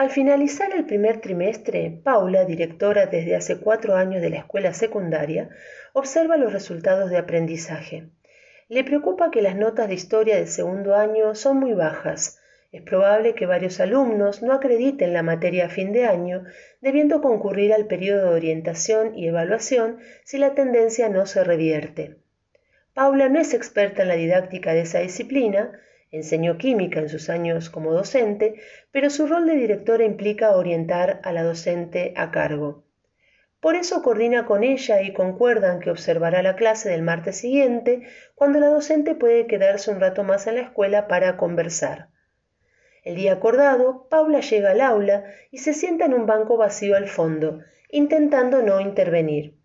[0.00, 5.50] Al finalizar el primer trimestre, Paula, directora desde hace cuatro años de la escuela secundaria,
[5.92, 8.08] observa los resultados de aprendizaje.
[8.70, 12.40] Le preocupa que las notas de historia del segundo año son muy bajas.
[12.72, 16.44] Es probable que varios alumnos no acrediten la materia a fin de año,
[16.80, 22.16] debiendo concurrir al periodo de orientación y evaluación si la tendencia no se revierte.
[22.94, 25.78] Paula no es experta en la didáctica de esa disciplina,
[26.10, 28.60] enseñó química en sus años como docente,
[28.90, 32.84] pero su rol de directora implica orientar a la docente a cargo.
[33.60, 38.02] Por eso coordina con ella y concuerdan que observará la clase del martes siguiente,
[38.34, 42.08] cuando la docente puede quedarse un rato más en la escuela para conversar.
[43.04, 47.08] El día acordado, Paula llega al aula y se sienta en un banco vacío al
[47.08, 49.59] fondo, intentando no intervenir.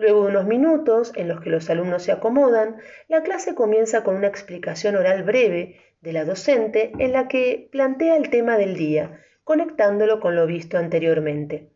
[0.00, 4.16] Luego de unos minutos, en los que los alumnos se acomodan, la clase comienza con
[4.16, 9.20] una explicación oral breve de la docente en la que plantea el tema del día,
[9.44, 11.68] conectándolo con lo visto anteriormente.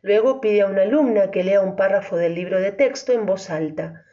[0.00, 3.50] Luego pide a una alumna que lea un párrafo del libro de texto en voz
[3.50, 4.04] alta.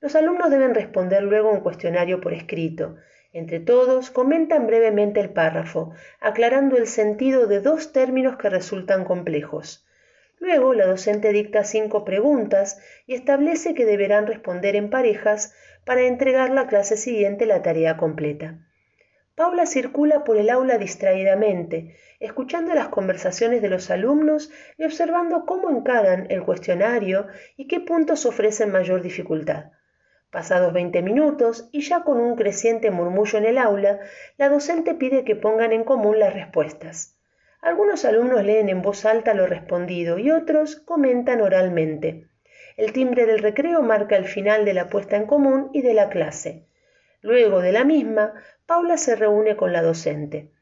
[0.00, 2.96] Los alumnos deben responder luego un cuestionario por escrito.
[3.34, 9.84] Entre todos, comentan brevemente el párrafo, aclarando el sentido de dos términos que resultan complejos.
[10.40, 16.50] Luego, la docente dicta cinco preguntas y establece que deberán responder en parejas para entregar
[16.50, 18.58] la clase siguiente la tarea completa.
[19.34, 25.70] Paula circula por el aula distraídamente, escuchando las conversaciones de los alumnos y observando cómo
[25.70, 29.70] encaran el cuestionario y qué puntos ofrecen mayor dificultad.
[30.30, 34.00] Pasados veinte minutos y ya con un creciente murmullo en el aula,
[34.36, 37.17] la docente pide que pongan en común las respuestas.
[37.60, 42.28] Algunos alumnos leen en voz alta lo respondido y otros comentan oralmente.
[42.76, 46.08] El timbre del recreo marca el final de la puesta en común y de la
[46.08, 46.66] clase.
[47.20, 48.34] Luego de la misma,
[48.66, 50.52] Paula se reúne con la docente.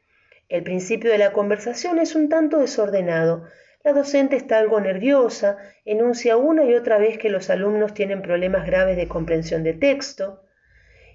[0.49, 3.45] El principio de la conversación es un tanto desordenado.
[3.85, 8.67] La docente está algo nerviosa, enuncia una y otra vez que los alumnos tienen problemas
[8.67, 10.43] graves de comprensión de texto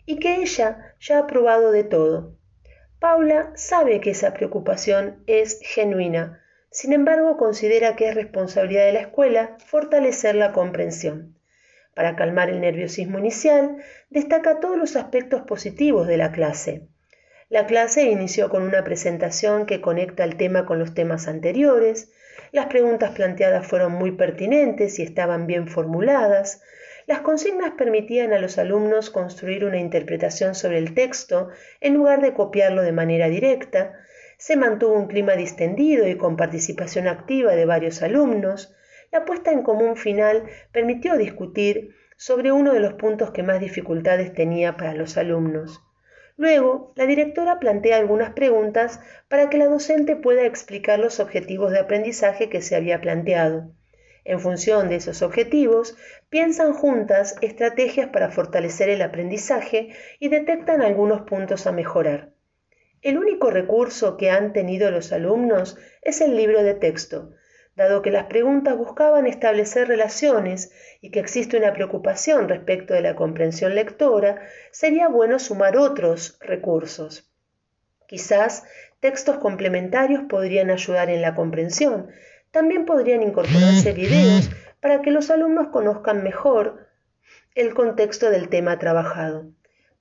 [0.06, 2.38] y que ella ya ha probado de todo.
[3.01, 9.00] Paula sabe que esa preocupación es genuina, sin embargo considera que es responsabilidad de la
[9.00, 11.35] escuela fortalecer la comprensión.
[11.95, 13.78] Para calmar el nerviosismo inicial,
[14.11, 16.90] destaca todos los aspectos positivos de la clase.
[17.50, 22.11] La clase inició con una presentación que conecta el tema con los temas anteriores,
[22.51, 26.61] las preguntas planteadas fueron muy pertinentes y estaban bien formuladas,
[27.07, 32.34] las consignas permitían a los alumnos construir una interpretación sobre el texto en lugar de
[32.34, 33.94] copiarlo de manera directa,
[34.38, 38.75] se mantuvo un clima distendido y con participación activa de varios alumnos,
[39.11, 44.34] la puesta en común final permitió discutir sobre uno de los puntos que más dificultades
[44.34, 45.84] tenía para los alumnos.
[46.38, 51.79] Luego, la directora plantea algunas preguntas para que la docente pueda explicar los objetivos de
[51.79, 53.72] aprendizaje que se había planteado.
[54.24, 55.98] En función de esos objetivos,
[56.30, 62.32] piensan juntas estrategias para fortalecer el aprendizaje y detectan algunos puntos a mejorar.
[63.02, 67.34] El único recurso que han tenido los alumnos es el libro de texto,
[67.76, 70.72] dado que las preguntas buscaban establecer relaciones
[71.02, 77.32] y que existe una preocupación respecto de la comprensión lectora, sería bueno sumar otros recursos.
[78.08, 78.66] Quizás
[79.00, 82.12] textos complementarios podrían ayudar en la comprensión.
[82.51, 84.51] También podrían incorporarse videos
[84.81, 86.88] para que los alumnos conozcan mejor
[87.56, 89.51] el contexto del tema trabajado.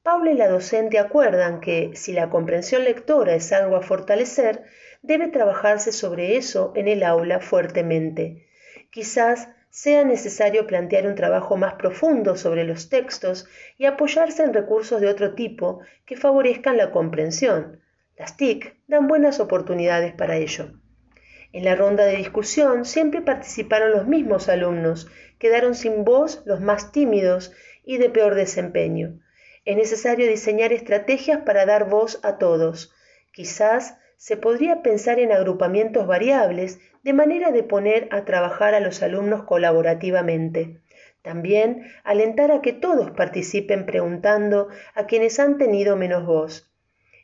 [0.03, 4.65] Paula y la docente acuerdan que si la comprensión lectora es algo a fortalecer,
[5.03, 8.49] debe trabajarse sobre eso en el aula fuertemente.
[8.91, 13.47] Quizás sea necesario plantear un trabajo más profundo sobre los textos
[13.79, 17.81] y apoyarse en recursos de otro tipo que favorezcan la comprensión.
[18.17, 20.73] Las TIC dan buenas oportunidades para ello.
[21.53, 26.93] En la ronda de discusión siempre participaron los mismos alumnos, quedaron sin voz los más
[26.93, 27.53] tímidos
[27.85, 29.19] y de peor desempeño.
[29.65, 32.95] Es necesario diseñar estrategias para dar voz a todos.
[33.33, 39.03] Quizás se podría pensar en agrupamientos variables de manera de poner a trabajar a los
[39.03, 40.81] alumnos colaborativamente.
[41.23, 46.70] También alentar a que todos participen preguntando a quienes han tenido menos voz.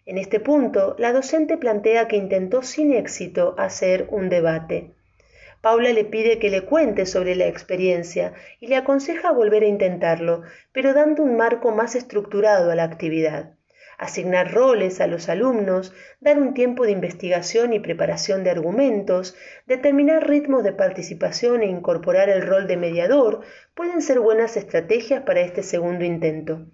[0.06, 4.92] En este punto, la docente plantea que intentó sin éxito hacer un debate.
[5.60, 10.42] Paula le pide que le cuente sobre la experiencia y le aconseja volver a intentarlo,
[10.72, 13.56] pero dando un marco más estructurado a la actividad
[13.98, 19.36] asignar roles a los alumnos, dar un tiempo de investigación y preparación de argumentos,
[19.66, 23.40] determinar ritmos de participación e incorporar el rol de mediador
[23.74, 26.66] pueden ser buenas estrategias para este segundo intento.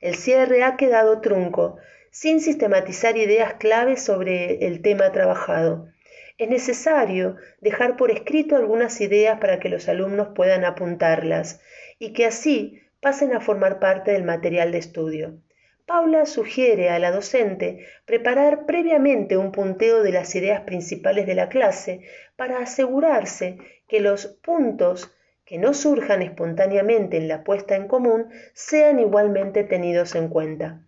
[0.00, 1.76] El cierre ha quedado trunco,
[2.12, 5.88] sin sistematizar ideas claves sobre el tema trabajado.
[6.36, 11.62] Es necesario dejar por escrito algunas ideas para que los alumnos puedan apuntarlas
[11.98, 15.38] y que así pasen a formar parte del material de estudio.
[15.86, 21.48] Paula sugiere a la docente preparar previamente un punteo de las ideas principales de la
[21.48, 22.02] clase
[22.36, 23.56] para asegurarse
[23.88, 25.16] que los puntos
[25.46, 30.82] que no surjan espontáneamente en la puesta en común sean igualmente tenidos en cuenta.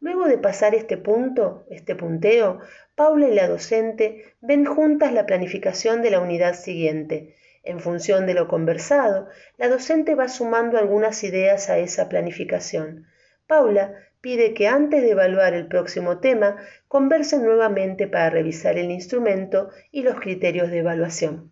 [0.00, 2.60] Luego de pasar este punto, este punteo,
[2.94, 7.34] Paula y la docente ven juntas la planificación de la unidad siguiente.
[7.64, 13.06] En función de lo conversado, la docente va sumando algunas ideas a esa planificación.
[13.46, 16.56] Paula pide que antes de evaluar el próximo tema
[16.86, 21.50] conversen nuevamente para revisar el instrumento y los criterios de evaluación.